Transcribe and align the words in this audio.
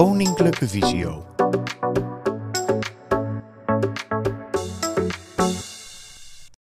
Koninklijke 0.00 0.68
Visio. 0.68 1.34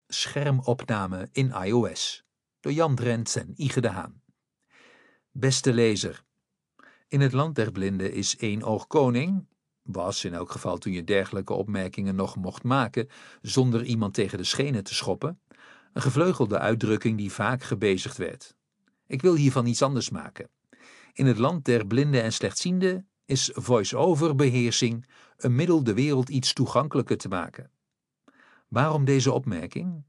Schermopname 0.08 1.28
in 1.32 1.52
iOS 1.64 2.24
door 2.60 2.72
Jan 2.72 2.94
Drent 2.94 3.36
en 3.36 3.52
Ige 3.56 3.80
de 3.80 3.88
Haan. 3.88 4.22
Beste 5.30 5.72
lezer, 5.72 6.24
in 7.08 7.20
het 7.20 7.32
land 7.32 7.54
der 7.54 7.72
blinden 7.72 8.12
is 8.12 8.36
één 8.36 8.62
oog 8.62 8.86
koning, 8.86 9.46
was 9.82 10.24
in 10.24 10.34
elk 10.34 10.50
geval 10.50 10.78
toen 10.78 10.92
je 10.92 11.04
dergelijke 11.04 11.52
opmerkingen 11.52 12.14
nog 12.14 12.36
mocht 12.36 12.62
maken 12.62 13.08
zonder 13.40 13.84
iemand 13.84 14.14
tegen 14.14 14.38
de 14.38 14.44
schenen 14.44 14.84
te 14.84 14.94
schoppen, 14.94 15.40
een 15.92 16.02
gevleugelde 16.02 16.58
uitdrukking 16.58 17.16
die 17.16 17.32
vaak 17.32 17.62
gebezigd 17.62 18.16
werd. 18.16 18.56
Ik 19.06 19.22
wil 19.22 19.34
hiervan 19.34 19.66
iets 19.66 19.82
anders 19.82 20.10
maken. 20.10 20.50
In 21.12 21.26
het 21.26 21.38
land 21.38 21.64
der 21.64 21.86
blinden 21.86 22.22
en 22.22 22.32
slechtzienden 22.32 23.08
is 23.28 23.50
voice-over 23.52 24.34
beheersing 24.34 25.06
een 25.36 25.54
middel 25.54 25.84
de 25.84 25.94
wereld 25.94 26.28
iets 26.28 26.52
toegankelijker 26.52 27.16
te 27.16 27.28
maken. 27.28 27.70
Waarom 28.68 29.04
deze 29.04 29.32
opmerking? 29.32 30.04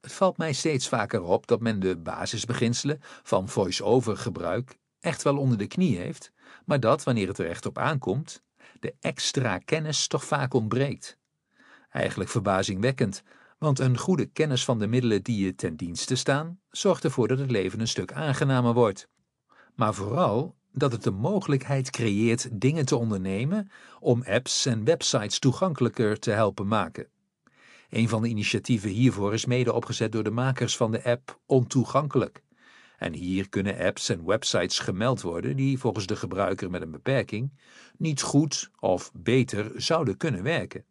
Het 0.00 0.12
valt 0.12 0.36
mij 0.36 0.52
steeds 0.52 0.88
vaker 0.88 1.22
op 1.22 1.46
dat 1.46 1.60
men 1.60 1.80
de 1.80 1.96
basisbeginselen 1.96 2.98
van 3.02 3.48
voice-over 3.48 4.16
gebruik 4.16 4.78
echt 5.00 5.22
wel 5.22 5.36
onder 5.38 5.58
de 5.58 5.66
knie 5.66 5.96
heeft, 5.96 6.32
maar 6.64 6.80
dat, 6.80 7.02
wanneer 7.04 7.28
het 7.28 7.38
er 7.38 7.48
echt 7.48 7.66
op 7.66 7.78
aankomt, 7.78 8.42
de 8.80 8.94
extra 9.00 9.58
kennis 9.58 10.06
toch 10.06 10.24
vaak 10.24 10.54
ontbreekt. 10.54 11.18
Eigenlijk 11.90 12.30
verbazingwekkend, 12.30 13.22
want 13.58 13.78
een 13.78 13.98
goede 13.98 14.26
kennis 14.26 14.64
van 14.64 14.78
de 14.78 14.86
middelen 14.86 15.22
die 15.22 15.44
je 15.44 15.54
ten 15.54 15.76
dienste 15.76 16.14
staan, 16.14 16.60
zorgt 16.70 17.04
ervoor 17.04 17.28
dat 17.28 17.38
het 17.38 17.50
leven 17.50 17.80
een 17.80 17.88
stuk 17.88 18.12
aangenamer 18.12 18.74
wordt. 18.74 19.08
Maar 19.74 19.94
vooral 19.94 20.58
dat 20.72 20.92
het 20.92 21.02
de 21.02 21.10
mogelijkheid 21.10 21.90
creëert 21.90 22.48
dingen 22.52 22.86
te 22.86 22.96
ondernemen 22.96 23.70
om 24.00 24.22
apps 24.26 24.66
en 24.66 24.84
websites 24.84 25.38
toegankelijker 25.38 26.18
te 26.18 26.30
helpen 26.30 26.68
maken. 26.68 27.06
Een 27.90 28.08
van 28.08 28.22
de 28.22 28.28
initiatieven 28.28 28.90
hiervoor 28.90 29.32
is 29.32 29.44
mede 29.44 29.72
opgezet 29.72 30.12
door 30.12 30.22
de 30.22 30.30
makers 30.30 30.76
van 30.76 30.90
de 30.90 31.04
app 31.04 31.40
Ontoegankelijk. 31.46 32.42
En 32.98 33.12
hier 33.12 33.48
kunnen 33.48 33.78
apps 33.78 34.08
en 34.08 34.26
websites 34.26 34.78
gemeld 34.78 35.20
worden 35.20 35.56
die 35.56 35.78
volgens 35.78 36.06
de 36.06 36.16
gebruiker 36.16 36.70
met 36.70 36.82
een 36.82 36.90
beperking 36.90 37.52
niet 37.96 38.22
goed 38.22 38.70
of 38.80 39.10
beter 39.14 39.72
zouden 39.76 40.16
kunnen 40.16 40.42
werken. 40.42 40.84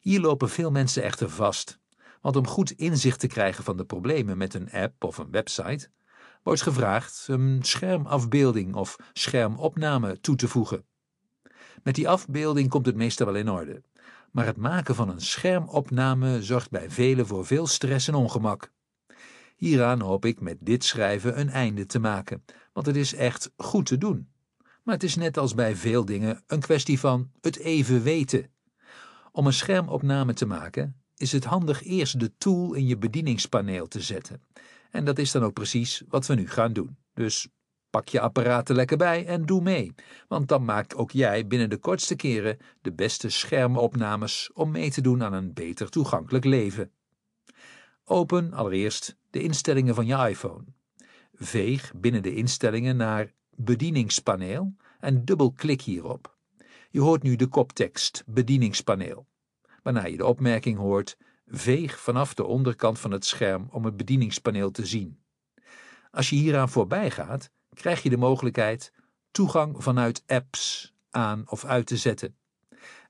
Hier 0.00 0.20
lopen 0.20 0.48
veel 0.48 0.70
mensen 0.70 1.02
echter 1.02 1.30
vast, 1.30 1.78
want 2.20 2.36
om 2.36 2.46
goed 2.46 2.70
inzicht 2.70 3.20
te 3.20 3.26
krijgen 3.26 3.64
van 3.64 3.76
de 3.76 3.84
problemen 3.84 4.38
met 4.38 4.54
een 4.54 4.70
app 4.72 5.04
of 5.04 5.18
een 5.18 5.30
website, 5.30 5.90
wordt 6.42 6.62
gevraagd 6.62 7.24
een 7.28 7.58
schermafbeelding 7.62 8.74
of 8.74 8.96
schermopname 9.12 10.20
toe 10.20 10.36
te 10.36 10.48
voegen. 10.48 10.84
Met 11.82 11.94
die 11.94 12.08
afbeelding 12.08 12.68
komt 12.68 12.86
het 12.86 12.96
meestal 12.96 13.26
wel 13.26 13.34
in 13.34 13.50
orde, 13.50 13.82
maar 14.30 14.46
het 14.46 14.56
maken 14.56 14.94
van 14.94 15.08
een 15.08 15.20
schermopname 15.20 16.42
zorgt 16.42 16.70
bij 16.70 16.90
velen 16.90 17.26
voor 17.26 17.46
veel 17.46 17.66
stress 17.66 18.08
en 18.08 18.14
ongemak. 18.14 18.72
Hieraan 19.56 20.00
hoop 20.00 20.24
ik 20.24 20.40
met 20.40 20.56
dit 20.60 20.84
schrijven 20.84 21.40
een 21.40 21.50
einde 21.50 21.86
te 21.86 21.98
maken, 21.98 22.44
want 22.72 22.86
het 22.86 22.96
is 22.96 23.14
echt 23.14 23.50
goed 23.56 23.86
te 23.86 23.98
doen. 23.98 24.28
Maar 24.82 24.94
het 24.94 25.04
is 25.04 25.16
net 25.16 25.38
als 25.38 25.54
bij 25.54 25.76
veel 25.76 26.04
dingen 26.04 26.42
een 26.46 26.60
kwestie 26.60 27.00
van 27.00 27.30
het 27.40 27.58
even 27.58 28.02
weten. 28.02 28.50
Om 29.32 29.46
een 29.46 29.52
schermopname 29.52 30.32
te 30.32 30.46
maken 30.46 31.00
is 31.16 31.32
het 31.32 31.44
handig 31.44 31.82
eerst 31.84 32.20
de 32.20 32.32
tool 32.38 32.74
in 32.74 32.86
je 32.86 32.98
bedieningspaneel 32.98 33.88
te 33.88 34.00
zetten. 34.00 34.42
En 34.90 35.04
dat 35.04 35.18
is 35.18 35.30
dan 35.30 35.42
ook 35.42 35.52
precies 35.52 36.02
wat 36.08 36.26
we 36.26 36.34
nu 36.34 36.48
gaan 36.48 36.72
doen. 36.72 36.96
Dus 37.14 37.48
pak 37.90 38.08
je 38.08 38.20
apparaten 38.20 38.74
lekker 38.74 38.96
bij 38.96 39.26
en 39.26 39.46
doe 39.46 39.62
mee, 39.62 39.94
want 40.28 40.48
dan 40.48 40.64
maak 40.64 40.98
ook 40.98 41.10
jij 41.10 41.46
binnen 41.46 41.70
de 41.70 41.76
kortste 41.76 42.16
keren 42.16 42.58
de 42.82 42.92
beste 42.92 43.28
schermopnames 43.28 44.50
om 44.54 44.70
mee 44.70 44.90
te 44.90 45.00
doen 45.00 45.22
aan 45.22 45.32
een 45.32 45.52
beter 45.52 45.90
toegankelijk 45.90 46.44
leven. 46.44 46.90
Open 48.04 48.52
allereerst 48.52 49.16
de 49.30 49.42
instellingen 49.42 49.94
van 49.94 50.06
je 50.06 50.28
iPhone. 50.28 50.64
Veeg 51.34 51.92
binnen 51.96 52.22
de 52.22 52.34
instellingen 52.34 52.96
naar 52.96 53.32
Bedieningspaneel 53.56 54.74
en 55.00 55.24
dubbelklik 55.24 55.82
hierop. 55.82 56.38
Je 56.90 57.00
hoort 57.00 57.22
nu 57.22 57.36
de 57.36 57.46
koptekst 57.46 58.22
Bedieningspaneel, 58.26 59.26
waarna 59.82 60.06
je 60.06 60.16
de 60.16 60.26
opmerking 60.26 60.78
hoort 60.78 61.16
Veeg 61.52 62.00
vanaf 62.00 62.34
de 62.34 62.44
onderkant 62.44 62.98
van 62.98 63.10
het 63.10 63.24
scherm 63.24 63.68
om 63.70 63.84
het 63.84 63.96
bedieningspaneel 63.96 64.70
te 64.70 64.86
zien. 64.86 65.20
Als 66.10 66.30
je 66.30 66.36
hieraan 66.36 66.68
voorbij 66.68 67.10
gaat, 67.10 67.50
krijg 67.74 68.02
je 68.02 68.10
de 68.10 68.16
mogelijkheid 68.16 68.92
toegang 69.30 69.82
vanuit 69.82 70.22
apps 70.26 70.94
aan 71.10 71.50
of 71.50 71.64
uit 71.64 71.86
te 71.86 71.96
zetten. 71.96 72.36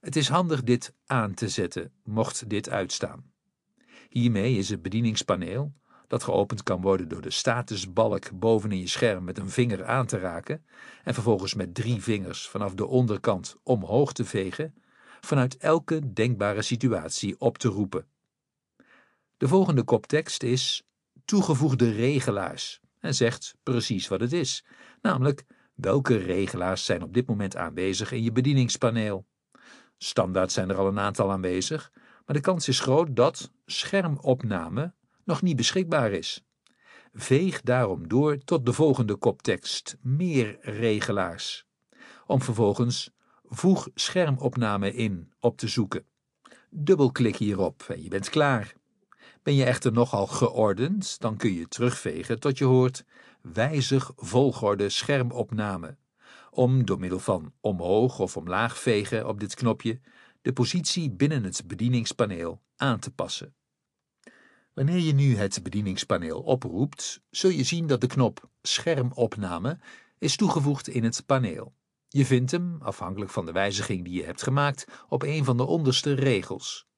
Het 0.01 0.17
is 0.17 0.29
handig 0.29 0.63
dit 0.63 0.95
aan 1.07 1.35
te 1.35 1.49
zetten, 1.49 1.93
mocht 2.05 2.49
dit 2.49 2.71
uitstaan. 2.71 3.33
Hiermee 4.09 4.57
is 4.57 4.69
het 4.69 4.83
bedieningspaneel, 4.83 5.73
dat 6.07 6.23
geopend 6.23 6.63
kan 6.63 6.81
worden 6.81 7.09
door 7.09 7.23
de 7.23 7.31
statusbalk 7.31 8.31
bovenin 8.39 8.79
je 8.79 8.89
scherm 8.89 9.25
met 9.25 9.39
een 9.39 9.51
vinger 9.51 9.85
aan 9.85 10.07
te 10.07 10.19
raken 10.19 10.65
en 11.05 11.15
vervolgens 11.15 11.55
met 11.55 11.75
drie 11.75 12.03
vingers 12.03 12.49
vanaf 12.49 12.75
de 12.75 12.87
onderkant 12.87 13.57
omhoog 13.63 14.13
te 14.13 14.25
vegen, 14.25 14.75
vanuit 15.21 15.57
elke 15.57 16.13
denkbare 16.13 16.63
situatie 16.63 17.41
op 17.41 17.59
te 17.59 17.69
roepen. 17.69 18.07
De 19.41 19.49
volgende 19.49 19.83
koptekst 19.83 20.43
is 20.43 20.83
toegevoegde 21.25 21.91
regelaars 21.91 22.81
en 22.99 23.15
zegt 23.15 23.55
precies 23.63 24.09
wat 24.09 24.21
het 24.21 24.33
is, 24.33 24.65
namelijk 25.03 25.45
welke 25.75 26.17
regelaars 26.17 26.85
zijn 26.85 27.03
op 27.03 27.15
dit 27.15 27.27
moment 27.27 27.57
aanwezig 27.57 28.13
in 28.13 28.23
je 28.23 28.33
bedieningspaneel. 28.33 29.27
Standaard 29.99 30.53
zijn 30.53 30.71
er 30.71 30.77
al 30.77 30.87
een 30.87 30.99
aantal 30.99 31.31
aanwezig, 31.31 31.93
maar 32.27 32.37
de 32.37 32.43
kans 32.43 32.69
is 32.69 32.81
groot 32.81 33.17
dat 33.17 33.53
schermopname 33.67 34.95
nog 35.25 35.43
niet 35.43 35.57
beschikbaar 35.57 36.13
is. 36.13 36.45
Veeg 37.13 37.61
daarom 37.61 38.09
door 38.09 38.39
tot 38.39 38.67
de 38.67 38.73
volgende 38.73 39.15
koptekst 39.15 39.97
meer 40.03 40.59
regelaars, 40.61 41.67
om 42.27 42.43
vervolgens 42.43 43.11
voeg 43.45 43.89
schermopname 43.95 44.95
in 44.95 45.33
op 45.39 45.57
te 45.57 45.69
zoeken. 45.69 46.05
Dubbelklik 46.71 47.37
hierop 47.37 47.83
en 47.89 48.03
je 48.03 48.09
bent 48.09 48.29
klaar. 48.29 48.79
Ben 49.43 49.55
je 49.55 49.65
echter 49.65 49.93
nogal 49.93 50.27
geordend, 50.27 51.21
dan 51.21 51.37
kun 51.37 51.53
je 51.53 51.69
terugvegen 51.69 52.41
tot 52.41 52.59
je 52.59 52.65
hoort 52.65 53.05
wijzig 53.41 54.13
volgorde 54.17 54.89
schermopname, 54.89 55.97
om 56.51 56.85
door 56.85 56.99
middel 56.99 57.19
van 57.19 57.53
omhoog 57.61 58.19
of 58.19 58.37
omlaag 58.37 58.79
vegen 58.79 59.29
op 59.29 59.41
dit 59.41 59.55
knopje 59.55 60.01
de 60.43 60.53
positie 60.53 61.11
binnen 61.11 61.45
het 61.45 61.63
bedieningspaneel 61.67 62.63
aan 62.77 62.99
te 62.99 63.11
passen. 63.11 63.55
Wanneer 64.75 64.99
je 64.99 65.13
nu 65.13 65.37
het 65.37 65.63
bedieningspaneel 65.63 66.41
oproept, 66.41 67.21
zul 67.31 67.51
je 67.51 67.65
zien 67.65 67.87
dat 67.87 68.01
de 68.01 68.07
knop 68.07 68.49
Schermopname 68.63 69.79
is 70.19 70.37
toegevoegd 70.37 70.89
in 70.89 71.05
het 71.05 71.23
paneel. 71.27 71.75
Je 72.09 72.27
vindt 72.27 72.51
hem, 72.51 72.77
afhankelijk 72.83 73.31
van 73.31 73.47
de 73.47 73.53
wijziging 73.53 74.05
die 74.05 74.15
je 74.15 74.25
hebt 74.25 74.43
gemaakt, 74.43 74.87
op 75.09 75.23
een 75.23 75.45
van 75.45 75.57
de 75.57 75.67
onderste 75.67 76.13
regels. 76.13 76.89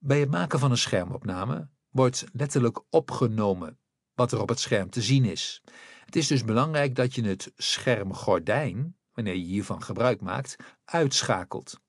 Bij 0.00 0.20
het 0.20 0.30
maken 0.30 0.58
van 0.58 0.70
een 0.70 0.78
schermopname 0.78 1.68
wordt 1.90 2.24
letterlijk 2.32 2.82
opgenomen 2.90 3.78
wat 4.14 4.32
er 4.32 4.40
op 4.40 4.48
het 4.48 4.60
scherm 4.60 4.90
te 4.90 5.02
zien 5.02 5.24
is. 5.24 5.62
Het 6.04 6.16
is 6.16 6.26
dus 6.26 6.44
belangrijk 6.44 6.94
dat 6.94 7.14
je 7.14 7.22
het 7.22 7.52
schermgordijn, 7.56 8.96
wanneer 9.12 9.34
je 9.34 9.44
hiervan 9.44 9.82
gebruik 9.82 10.20
maakt, 10.20 10.56
uitschakelt. 10.84 11.80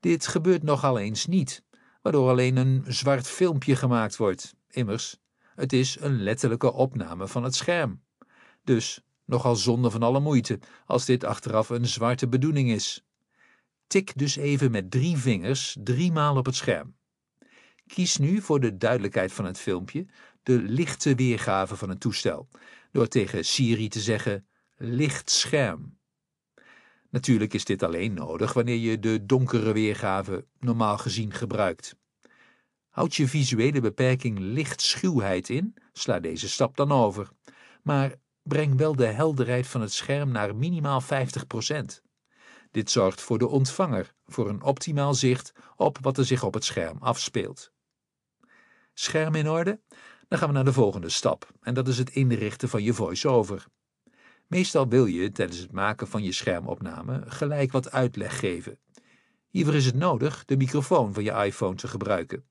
Dit 0.00 0.26
gebeurt 0.26 0.62
nogal 0.62 0.98
eens 0.98 1.26
niet, 1.26 1.64
waardoor 2.02 2.28
alleen 2.30 2.56
een 2.56 2.84
zwart 2.86 3.26
filmpje 3.26 3.76
gemaakt 3.76 4.16
wordt. 4.16 4.54
Immers, 4.68 5.18
het 5.54 5.72
is 5.72 6.00
een 6.00 6.22
letterlijke 6.22 6.72
opname 6.72 7.28
van 7.28 7.44
het 7.44 7.54
scherm. 7.54 8.02
Dus 8.64 9.00
nogal 9.24 9.56
zonde 9.56 9.90
van 9.90 10.02
alle 10.02 10.20
moeite 10.20 10.58
als 10.86 11.04
dit 11.04 11.24
achteraf 11.24 11.68
een 11.68 11.86
zwarte 11.86 12.28
bedoeling 12.28 12.70
is. 12.70 13.04
Tik 13.86 14.18
dus 14.18 14.36
even 14.36 14.70
met 14.70 14.90
drie 14.90 15.16
vingers 15.16 15.76
driemaal 15.82 16.36
op 16.36 16.46
het 16.46 16.54
scherm. 16.54 16.95
Kies 17.86 18.16
nu 18.16 18.40
voor 18.40 18.60
de 18.60 18.76
duidelijkheid 18.76 19.32
van 19.32 19.44
het 19.44 19.58
filmpje 19.58 20.06
de 20.42 20.62
lichte 20.62 21.14
weergave 21.14 21.76
van 21.76 21.90
een 21.90 21.98
toestel, 21.98 22.48
door 22.92 23.08
tegen 23.08 23.44
Siri 23.44 23.88
te 23.88 24.00
zeggen 24.00 24.46
licht 24.76 25.30
scherm. 25.30 25.98
Natuurlijk 27.10 27.54
is 27.54 27.64
dit 27.64 27.82
alleen 27.82 28.14
nodig 28.14 28.52
wanneer 28.52 28.76
je 28.76 28.98
de 28.98 29.26
donkere 29.26 29.72
weergave 29.72 30.46
normaal 30.58 30.98
gezien 30.98 31.32
gebruikt. 31.32 31.96
Houd 32.88 33.14
je 33.14 33.28
visuele 33.28 33.80
beperking 33.80 34.38
lichtschuwheid 34.38 35.48
in, 35.48 35.74
sla 35.92 36.20
deze 36.20 36.48
stap 36.48 36.76
dan 36.76 36.92
over, 36.92 37.28
maar 37.82 38.14
breng 38.42 38.76
wel 38.76 38.96
de 38.96 39.06
helderheid 39.06 39.66
van 39.66 39.80
het 39.80 39.92
scherm 39.92 40.30
naar 40.30 40.56
minimaal 40.56 41.02
50%. 41.02 41.06
Dit 42.70 42.90
zorgt 42.90 43.20
voor 43.20 43.38
de 43.38 43.48
ontvanger 43.48 44.14
voor 44.26 44.48
een 44.48 44.62
optimaal 44.62 45.14
zicht 45.14 45.52
op 45.76 45.98
wat 46.00 46.18
er 46.18 46.24
zich 46.24 46.42
op 46.42 46.54
het 46.54 46.64
scherm 46.64 46.98
afspeelt. 47.00 47.74
Scherm 48.98 49.34
in 49.34 49.48
orde? 49.48 49.80
Dan 50.28 50.38
gaan 50.38 50.48
we 50.48 50.54
naar 50.54 50.64
de 50.64 50.72
volgende 50.72 51.08
stap, 51.08 51.50
en 51.60 51.74
dat 51.74 51.88
is 51.88 51.98
het 51.98 52.10
inrichten 52.10 52.68
van 52.68 52.82
je 52.82 52.94
voice-over. 52.94 53.66
Meestal 54.46 54.88
wil 54.88 55.06
je 55.06 55.32
tijdens 55.32 55.58
het 55.58 55.72
maken 55.72 56.08
van 56.08 56.22
je 56.22 56.32
schermopname 56.32 57.22
gelijk 57.26 57.72
wat 57.72 57.92
uitleg 57.92 58.38
geven. 58.38 58.78
Hiervoor 59.48 59.74
is 59.74 59.86
het 59.86 59.94
nodig 59.94 60.44
de 60.44 60.56
microfoon 60.56 61.14
van 61.14 61.24
je 61.24 61.30
iPhone 61.30 61.74
te 61.74 61.88
gebruiken. 61.88 62.44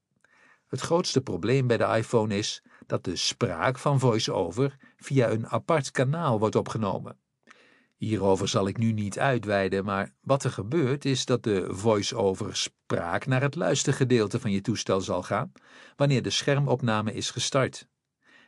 Het 0.68 0.80
grootste 0.80 1.21
probleem 1.21 1.68
bij 1.68 1.77
de 1.77 1.95
iPhone 1.97 2.38
is 2.38 2.63
dat 2.86 3.03
de 3.03 3.15
spraak 3.15 3.77
van 3.77 4.00
VoiceOver 4.00 4.77
via 4.98 5.30
een 5.30 5.48
apart 5.48 5.91
kanaal 5.91 6.39
wordt 6.39 6.56
opgenomen. 6.56 7.19
Hierover 7.95 8.47
zal 8.47 8.68
ik 8.68 8.77
nu 8.77 8.92
niet 8.92 9.19
uitweiden, 9.19 9.86
maar 9.86 10.13
wat 10.21 10.44
er 10.44 10.51
gebeurt 10.51 11.06
is 11.06 11.25
dat 11.25 11.44
de 11.44 11.68
voice-over 11.69 12.56
spraak 12.56 13.25
naar 13.25 13.42
het 13.42 13.56
luistergedeelte 13.56 14.39
van 14.39 14.51
je 14.51 14.62
toestel 14.62 15.01
zal 15.01 15.24
gaan 15.24 15.51
wanneer 15.95 16.21
de 16.21 16.30
schermopname 16.30 17.13
is 17.13 17.30
gestart. 17.30 17.88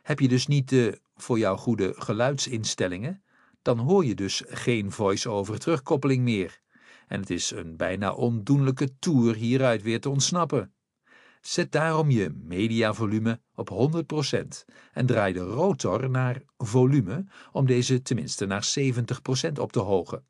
Heb 0.02 0.20
je 0.20 0.28
dus 0.28 0.46
niet 0.46 0.68
de 0.68 1.00
voor 1.14 1.38
jou 1.38 1.58
goede 1.58 1.94
geluidsinstellingen, 1.96 3.22
dan 3.62 3.78
hoor 3.78 4.04
je 4.04 4.14
dus 4.14 4.42
geen 4.46 4.92
voice-over 4.92 5.58
terugkoppeling 5.58 6.22
meer. 6.22 6.60
En 7.06 7.20
het 7.20 7.30
is 7.30 7.50
een 7.50 7.76
bijna 7.76 8.12
ondoenlijke 8.12 8.98
toer 8.98 9.34
hieruit 9.34 9.82
weer 9.82 10.00
te 10.00 10.10
ontsnappen. 10.10 10.72
Zet 11.40 11.72
daarom 11.72 12.10
je 12.10 12.30
mediavolume 12.42 13.40
op 13.54 13.92
100% 14.02 14.64
en 14.92 15.06
draai 15.06 15.32
de 15.32 15.40
rotor 15.40 16.10
naar 16.10 16.42
volume 16.56 17.24
om 17.52 17.66
deze 17.66 18.02
tenminste 18.02 18.46
naar 18.46 18.74
70% 18.78 19.52
op 19.60 19.72
te 19.72 19.80
hogen. 19.80 20.24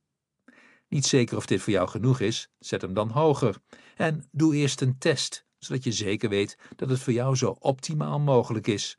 Niet 0.88 1.06
zeker 1.06 1.36
of 1.36 1.46
dit 1.46 1.60
voor 1.60 1.72
jou 1.72 1.88
genoeg 1.88 2.20
is, 2.20 2.50
zet 2.58 2.82
hem 2.82 2.94
dan 2.94 3.08
hoger 3.08 3.56
en 3.96 4.24
doe 4.30 4.54
eerst 4.54 4.80
een 4.80 4.98
test, 4.98 5.46
zodat 5.58 5.84
je 5.84 5.92
zeker 5.92 6.28
weet 6.28 6.58
dat 6.76 6.88
het 6.88 7.00
voor 7.00 7.12
jou 7.12 7.36
zo 7.36 7.56
optimaal 7.58 8.20
mogelijk 8.20 8.66
is. 8.66 8.96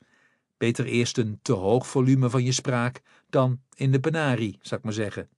Beter 0.56 0.86
eerst 0.86 1.18
een 1.18 1.38
te 1.42 1.52
hoog 1.52 1.86
volume 1.86 2.30
van 2.30 2.44
je 2.44 2.52
spraak 2.52 3.02
dan 3.28 3.60
in 3.74 3.92
de 3.92 4.00
penarie, 4.00 4.58
zou 4.62 4.76
ik 4.76 4.84
maar 4.84 4.92
zeggen. 4.92 5.28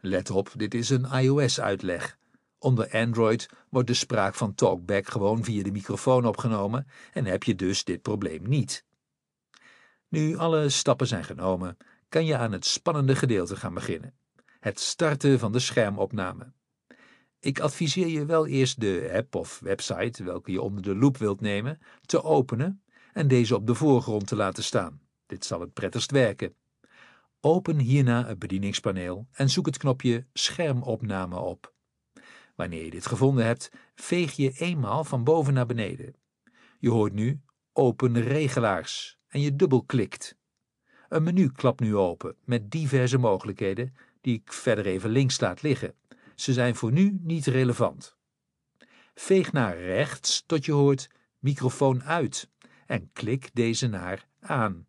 Let 0.00 0.30
op, 0.30 0.52
dit 0.56 0.74
is 0.74 0.90
een 0.90 1.04
iOS-uitleg. 1.04 2.18
Onder 2.62 2.90
Android 2.92 3.48
wordt 3.68 3.88
de 3.88 3.94
spraak 3.94 4.34
van 4.34 4.54
TalkBack 4.54 5.08
gewoon 5.08 5.44
via 5.44 5.62
de 5.62 5.70
microfoon 5.70 6.26
opgenomen 6.26 6.86
en 7.12 7.24
heb 7.24 7.42
je 7.42 7.54
dus 7.54 7.84
dit 7.84 8.02
probleem 8.02 8.48
niet. 8.48 8.84
Nu 10.08 10.36
alle 10.36 10.68
stappen 10.68 11.06
zijn 11.06 11.24
genomen, 11.24 11.76
kan 12.08 12.24
je 12.24 12.36
aan 12.36 12.52
het 12.52 12.64
spannende 12.64 13.16
gedeelte 13.16 13.56
gaan 13.56 13.74
beginnen: 13.74 14.14
het 14.60 14.80
starten 14.80 15.38
van 15.38 15.52
de 15.52 15.58
schermopname. 15.58 16.52
Ik 17.38 17.60
adviseer 17.60 18.06
je 18.06 18.24
wel 18.24 18.46
eerst 18.46 18.80
de 18.80 19.10
app 19.14 19.34
of 19.34 19.60
website, 19.60 20.24
welke 20.24 20.52
je 20.52 20.62
onder 20.62 20.82
de 20.82 20.94
loep 20.94 21.16
wilt 21.16 21.40
nemen, 21.40 21.78
te 22.06 22.22
openen 22.22 22.82
en 23.12 23.28
deze 23.28 23.54
op 23.54 23.66
de 23.66 23.74
voorgrond 23.74 24.26
te 24.26 24.36
laten 24.36 24.64
staan. 24.64 25.00
Dit 25.26 25.44
zal 25.44 25.60
het 25.60 25.72
prettigst 25.72 26.10
werken. 26.10 26.54
Open 27.40 27.78
hierna 27.78 28.26
het 28.26 28.38
bedieningspaneel 28.38 29.26
en 29.32 29.50
zoek 29.50 29.66
het 29.66 29.76
knopje 29.76 30.26
Schermopname 30.32 31.38
op. 31.38 31.69
Wanneer 32.60 32.84
je 32.84 32.90
dit 32.90 33.06
gevonden 33.06 33.44
hebt, 33.44 33.70
veeg 33.94 34.32
je 34.32 34.52
eenmaal 34.52 35.04
van 35.04 35.24
boven 35.24 35.54
naar 35.54 35.66
beneden. 35.66 36.14
Je 36.78 36.90
hoort 36.90 37.12
nu 37.12 37.40
Open 37.72 38.22
regelaars 38.22 39.18
en 39.28 39.40
je 39.40 39.56
dubbelklikt. 39.56 40.36
Een 41.08 41.22
menu 41.22 41.52
klapt 41.52 41.80
nu 41.80 41.96
open 41.96 42.36
met 42.44 42.70
diverse 42.70 43.18
mogelijkheden 43.18 43.94
die 44.20 44.34
ik 44.34 44.52
verder 44.52 44.86
even 44.86 45.10
links 45.10 45.40
laat 45.40 45.62
liggen. 45.62 45.94
Ze 46.34 46.52
zijn 46.52 46.74
voor 46.74 46.92
nu 46.92 47.18
niet 47.22 47.46
relevant. 47.46 48.16
Veeg 49.14 49.52
naar 49.52 49.78
rechts 49.78 50.42
tot 50.46 50.64
je 50.64 50.72
hoort 50.72 51.10
microfoon 51.38 52.02
uit 52.02 52.50
en 52.86 53.10
klik 53.12 53.50
deze 53.52 53.86
naar 53.86 54.26
aan. 54.40 54.86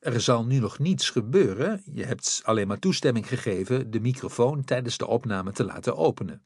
Er 0.00 0.20
zal 0.20 0.46
nu 0.46 0.58
nog 0.58 0.78
niets 0.78 1.10
gebeuren, 1.10 1.82
je 1.92 2.04
hebt 2.04 2.40
alleen 2.44 2.66
maar 2.66 2.78
toestemming 2.78 3.28
gegeven 3.28 3.90
de 3.90 4.00
microfoon 4.00 4.64
tijdens 4.64 4.98
de 4.98 5.06
opname 5.06 5.52
te 5.52 5.64
laten 5.64 5.96
openen. 5.96 6.42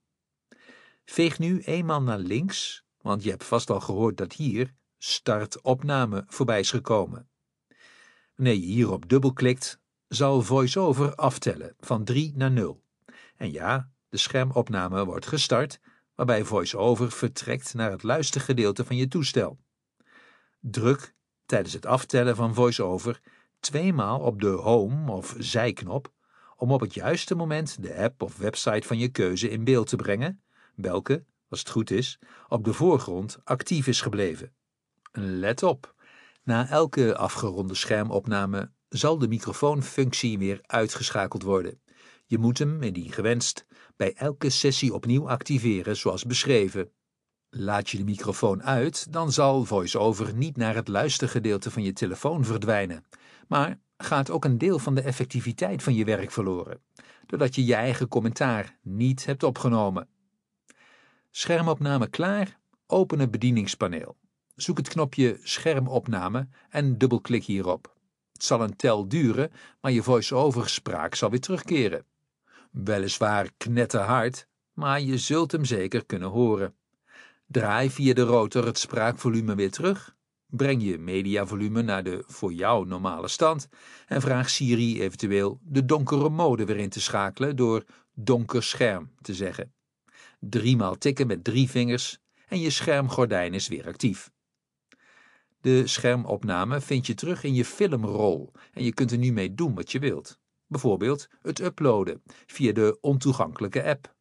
Veeg 1.09 1.39
nu 1.39 1.61
eenmaal 1.61 2.03
naar 2.03 2.19
links, 2.19 2.85
want 3.01 3.23
je 3.23 3.31
hebt 3.31 3.45
vast 3.45 3.71
al 3.71 3.81
gehoord 3.81 4.17
dat 4.17 4.33
hier 4.33 4.75
start 4.99 5.61
opname 5.61 6.25
voorbij 6.27 6.61
is 6.61 6.71
gekomen. 6.71 7.29
Wanneer 8.35 8.55
je 8.55 8.67
hierop 8.67 9.09
dubbelklikt, 9.09 9.81
zal 10.09 10.43
VoiceOver 10.43 11.15
aftellen 11.15 11.75
van 11.81 12.05
3 12.05 12.33
naar 12.37 12.51
0. 12.51 12.83
En 13.37 13.53
ja, 13.53 13.91
de 14.09 14.17
schermopname 14.17 15.05
wordt 15.05 15.27
gestart, 15.27 15.81
waarbij 16.15 16.45
VoiceOver 16.45 17.13
vertrekt 17.13 17.75
naar 17.75 17.91
het 17.91 18.03
luistergedeelte 18.03 18.85
van 18.85 18.97
je 18.97 19.09
toestel. 19.09 19.59
Druk 20.61 21.15
tijdens 21.47 21.75
het 21.75 21.87
aftellen 21.87 22.37
van 22.37 22.55
VoiceOver 22.55 23.21
tweemaal 23.61 24.21
op 24.21 24.41
de 24.41 24.49
home 24.49 25.13
of 25.13 25.35
zijknop 25.39 26.13
om 26.57 26.73
op 26.73 26.81
het 26.81 26.95
juiste 26.95 27.35
moment 27.35 27.83
de 27.83 27.95
app 27.95 28.23
of 28.23 28.37
website 28.37 28.87
van 28.87 28.99
je 28.99 29.09
keuze 29.09 29.51
in 29.51 29.65
beeld 29.65 29.89
te 29.89 29.97
brengen 29.97 30.43
welke, 30.81 31.25
als 31.49 31.59
het 31.59 31.69
goed 31.69 31.91
is, 31.91 32.19
op 32.49 32.65
de 32.65 32.73
voorgrond 32.73 33.39
actief 33.45 33.87
is 33.87 34.01
gebleven. 34.01 34.53
Let 35.13 35.63
op, 35.63 35.95
na 36.43 36.69
elke 36.69 37.17
afgeronde 37.17 37.75
schermopname 37.75 38.71
zal 38.89 39.19
de 39.19 39.29
microfoonfunctie 39.29 40.39
weer 40.39 40.59
uitgeschakeld 40.63 41.43
worden. 41.43 41.81
Je 42.27 42.39
moet 42.39 42.59
hem, 42.59 42.83
indien 42.83 43.13
gewenst, 43.13 43.67
bij 43.97 44.15
elke 44.15 44.51
sessie 44.51 44.95
opnieuw 44.95 45.29
activeren 45.29 45.97
zoals 45.97 46.25
beschreven. 46.25 46.91
Laat 47.51 47.91
je 47.91 47.97
de 47.97 48.05
microfoon 48.05 48.63
uit, 48.63 49.13
dan 49.13 49.33
zal 49.33 49.65
VoiceOver 49.65 50.35
niet 50.35 50.57
naar 50.57 50.75
het 50.75 50.89
luistergedeelte 50.89 51.71
van 51.71 51.83
je 51.83 51.93
telefoon 51.93 52.45
verdwijnen, 52.45 53.05
maar 53.49 53.81
gaat 53.97 54.31
ook 54.31 54.45
een 54.45 54.59
deel 54.59 54.79
van 54.79 54.95
de 54.95 55.01
effectiviteit 55.01 55.83
van 55.83 55.95
je 55.95 56.05
werk 56.05 56.31
verloren, 56.31 56.81
doordat 57.27 57.55
je 57.55 57.65
je 57.65 57.75
eigen 57.75 58.09
commentaar 58.09 58.79
niet 58.83 59.25
hebt 59.25 59.43
opgenomen. 59.43 60.09
Schermopname 61.39 62.09
klaar, 62.09 62.59
open 62.87 63.19
het 63.19 63.31
bedieningspaneel. 63.31 64.17
Zoek 64.55 64.77
het 64.77 64.89
knopje 64.89 65.39
Schermopname 65.43 66.49
en 66.71 66.99
dubbelklik 66.99 67.45
hierop. 67.45 67.95
Het 68.33 68.45
zal 68.45 68.61
een 68.61 68.77
tel 68.77 69.09
duren, 69.09 69.53
maar 69.81 69.93
je 69.93 70.03
voice-over 70.03 70.69
spraak 70.69 71.15
zal 71.15 71.31
weer 71.31 71.41
terugkeren. 71.41 72.05
Weliswaar 72.71 73.51
knetterhard, 73.57 74.47
maar 74.73 75.01
je 75.01 75.19
zult 75.19 75.53
hem 75.53 75.65
zeker 75.65 76.07
kunnen 76.07 76.29
horen. 76.29 76.75
Draai 77.47 77.91
via 77.91 78.15
de 78.15 78.23
rotor 78.23 78.67
het 78.67 78.79
spraakvolume 78.79 79.55
weer 79.55 79.71
terug, 79.71 80.17
breng 80.47 80.83
je 80.83 80.99
mediavolume 80.99 81.83
naar 81.83 82.03
de 82.03 82.25
voor 82.27 82.53
jou 82.53 82.87
normale 82.87 83.29
stand 83.29 83.69
en 84.07 84.21
vraag 84.21 84.51
Siri 84.51 85.03
eventueel 85.03 85.59
de 85.63 85.85
donkere 85.85 86.29
mode 86.29 86.65
weer 86.65 86.79
in 86.79 86.91
te 86.91 87.01
schakelen 87.01 87.57
door 87.57 87.85
donker 88.15 88.63
scherm 88.63 89.11
te 89.21 89.35
zeggen 89.35 89.73
driemaal 90.39 90.99
tikken 90.99 91.27
met 91.27 91.45
drie 91.45 91.71
vingers 91.71 92.19
en 92.49 92.61
je 92.61 92.71
schermgordijn 92.71 93.55
is 93.55 93.69
weer 93.69 93.87
actief. 93.87 94.31
De 95.61 95.87
schermopname 95.87 96.81
vind 96.81 97.07
je 97.07 97.15
terug 97.15 97.43
in 97.43 97.55
je 97.55 97.65
filmrol 97.65 98.53
en 98.73 98.85
je 98.85 98.95
kunt 98.95 99.13
er 99.13 99.19
nu 99.19 99.33
mee 99.33 99.55
doen 99.55 99.75
wat 99.75 99.93
je 99.93 99.99
wilt. 99.99 100.39
Bijvoorbeeld 100.67 101.29
het 101.43 101.61
uploaden 101.61 102.23
via 102.47 102.73
de 102.73 102.99
ontoegankelijke 103.01 103.85
app. 103.85 104.15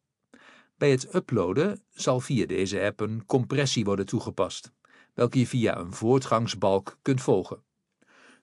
Bij 0.76 0.90
het 0.90 1.14
uploaden 1.14 1.82
zal 1.90 2.20
via 2.20 2.46
deze 2.46 2.80
app 2.80 3.00
een 3.00 3.26
compressie 3.26 3.84
worden 3.84 4.06
toegepast, 4.06 4.72
welke 5.14 5.38
je 5.38 5.46
via 5.46 5.78
een 5.78 5.92
voortgangsbalk 5.92 6.98
kunt 7.02 7.22
volgen. 7.22 7.62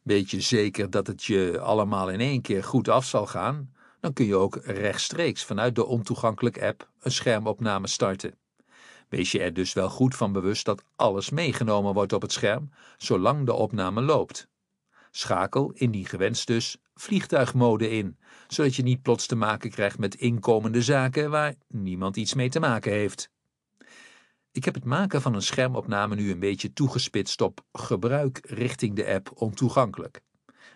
Weet 0.02 0.32
je 0.32 0.42
zeker 0.42 0.90
dat 0.90 1.08
het 1.08 1.24
je 1.24 1.60
allemaal 1.60 2.10
in 2.10 2.20
één 2.20 2.42
keer 2.42 2.64
goed 2.64 2.88
af 2.88 3.06
zal 3.06 3.26
gaan, 3.26 3.74
dan 4.06 4.14
kun 4.14 4.26
je 4.26 4.36
ook 4.36 4.60
rechtstreeks 4.64 5.44
vanuit 5.44 5.76
de 5.76 5.86
ontoegankelijke 5.86 6.66
app 6.66 6.90
een 7.00 7.12
schermopname 7.12 7.88
starten. 7.88 8.38
Wees 9.10 9.32
je 9.32 9.40
er 9.40 9.54
dus 9.54 9.74
wel 9.74 9.90
goed 9.90 10.16
van 10.16 10.32
bewust 10.32 10.66
dat 10.66 10.84
alles 10.96 11.30
meegenomen 11.30 11.94
wordt 11.94 12.14
op 12.14 12.22
het 12.22 12.32
scherm, 12.32 12.70
zolang 12.98 13.46
de 13.46 13.54
opname 13.54 14.02
loopt. 14.02 14.48
Schakel, 15.12 15.72
indien 15.72 16.06
gewenst 16.06 16.48
dus, 16.48 16.78
vliegtuigmode 16.94 17.90
in, 17.90 18.18
zodat 18.48 18.76
je 18.76 18.84
niet 18.84 19.02
plots 19.02 19.26
te 19.26 19.36
maken 19.36 19.70
krijgt 19.70 20.00
met 20.00 20.16
inkomende 20.16 20.82
zaken 20.82 21.30
waar 21.30 21.56
niemand 21.68 22.18
iets 22.18 22.34
mee 22.34 22.50
te 22.50 22.60
maken 22.60 22.92
heeft. 22.92 23.30
Ik 24.52 24.66
heb 24.66 24.74
het 24.74 24.86
maken 24.86 25.22
van 25.22 25.34
een 25.34 25.42
schermopname 25.42 26.16
nu 26.16 26.32
een 26.32 26.40
beetje 26.40 26.74
toegespitst 26.74 27.42
op 27.42 27.62
gebruik 27.72 28.40
richting 28.44 28.96
de 28.96 29.14
app 29.14 29.32
ontoegankelijk. 29.36 30.22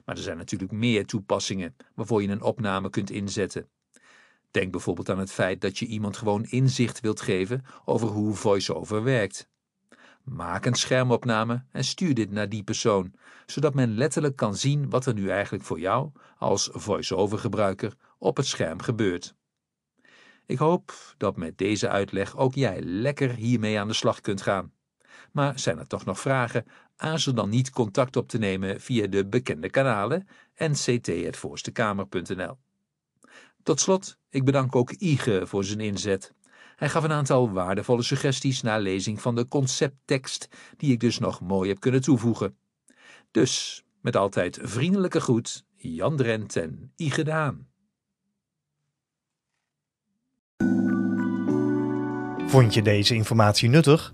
Maar 0.10 0.18
er 0.18 0.24
zijn 0.24 0.38
natuurlijk 0.38 0.72
meer 0.72 1.06
toepassingen 1.06 1.76
waarvoor 1.96 2.22
je 2.22 2.28
een 2.28 2.42
opname 2.42 2.90
kunt 2.90 3.10
inzetten. 3.10 3.70
Denk 4.52 4.72
bijvoorbeeld 4.72 5.10
aan 5.10 5.20
het 5.20 5.32
feit 5.32 5.62
dat 5.62 5.78
je 5.78 5.86
iemand 5.86 6.18
gewoon 6.18 6.46
inzicht 6.46 7.00
wilt 7.00 7.22
geven 7.22 7.66
over 7.86 8.08
hoe 8.08 8.34
VoiceOver 8.34 9.04
werkt. 9.04 9.50
Maak 10.24 10.66
een 10.66 10.74
schermopname 10.74 11.66
en 11.72 11.84
stuur 11.84 12.14
dit 12.14 12.32
naar 12.32 12.50
die 12.50 12.64
persoon, 12.64 13.14
zodat 13.46 13.74
men 13.74 13.98
letterlijk 13.98 14.36
kan 14.36 14.56
zien 14.56 14.90
wat 14.90 15.06
er 15.06 15.14
nu 15.14 15.30
eigenlijk 15.30 15.64
voor 15.64 15.80
jou 15.80 16.12
als 16.38 16.70
VoiceOver 16.72 17.40
gebruiker 17.40 17.94
op 18.18 18.38
het 18.38 18.46
scherm 18.46 18.82
gebeurt. 18.82 19.36
Ik 20.46 20.58
hoop 20.58 20.94
dat 21.18 21.38
met 21.38 21.58
deze 21.58 21.90
uitleg 21.90 22.38
ook 22.38 22.54
jij 22.56 22.82
lekker 22.82 23.34
hiermee 23.34 23.80
aan 23.80 23.88
de 23.88 23.94
slag 23.94 24.22
kunt 24.22 24.42
gaan. 24.42 24.72
Maar 25.32 25.60
zijn 25.60 25.80
er 25.80 25.88
toch 25.88 26.06
nog 26.06 26.20
vragen? 26.20 26.66
Aarzel 26.96 27.34
dan 27.34 27.50
niet 27.50 27.70
contact 27.70 28.16
op 28.16 28.28
te 28.28 28.38
nemen 28.38 28.82
via 28.82 29.08
de 29.08 29.26
bekende 29.26 29.70
kanalen 29.70 30.28
nct.voorstekamer.nl. 30.56 32.58
Tot 33.64 33.80
slot, 33.80 34.18
ik 34.30 34.46
bedank 34.46 34.76
ook 34.76 34.92
Ige 34.92 35.42
voor 35.46 35.64
zijn 35.64 35.80
inzet. 35.80 36.34
Hij 36.76 36.90
gaf 36.90 37.04
een 37.04 37.12
aantal 37.12 37.52
waardevolle 37.52 38.04
suggesties 38.04 38.62
na 38.62 38.78
lezing 38.78 39.22
van 39.22 39.36
de 39.36 39.48
concepttekst, 39.48 40.48
die 40.78 40.92
ik 40.92 41.00
dus 41.00 41.20
nog 41.20 41.42
mooi 41.42 41.70
heb 41.70 41.80
kunnen 41.80 42.02
toevoegen. 42.02 42.58
Dus, 43.32 43.84
met 44.02 44.16
altijd 44.16 44.60
vriendelijke 44.62 45.20
groet, 45.20 45.66
Jan 45.76 46.16
Drent 46.16 46.56
en 46.56 46.94
Ige 46.96 47.24
Daan. 47.24 47.68
Vond 52.48 52.74
je 52.74 52.82
deze 52.82 53.16
informatie 53.16 53.70
nuttig? 53.70 54.14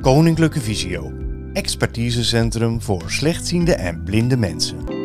Koninklijke 0.00 0.60
Visio, 0.60 1.12
expertisecentrum 1.52 2.82
voor 2.82 3.10
slechtziende 3.10 3.74
en 3.74 4.02
blinde 4.02 4.36
mensen. 4.36 4.97